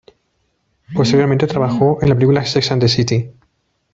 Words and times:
Posteriormente 0.95 1.45
trabajó 1.45 1.99
en 2.01 2.09
la 2.09 2.15
película 2.15 2.41
de 2.41 2.47
Sex 2.47 2.71
and 2.71 2.81
the 2.81 2.87
City. 2.89 3.31